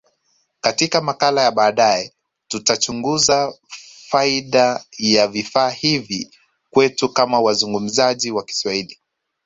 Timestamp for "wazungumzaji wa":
7.39-8.43